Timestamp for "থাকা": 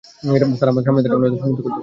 1.03-1.17